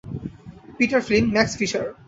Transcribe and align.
Peter 0.77 1.01
Flynn, 1.01 1.25
Max 1.33 1.53
fisher. 1.57 1.85